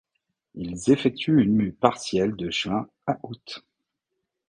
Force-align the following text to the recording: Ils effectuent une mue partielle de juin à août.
Ils 0.55 0.89
effectuent 0.89 1.43
une 1.43 1.53
mue 1.55 1.73
partielle 1.73 2.35
de 2.35 2.49
juin 2.49 2.89
à 3.05 3.19
août. 3.21 3.63